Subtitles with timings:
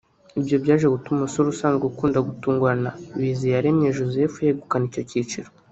[0.39, 5.49] ibyo byaje gutuma umusore usazwe ukunda gutungurana Biziyaremye Joseph yegukana icyo cyiciro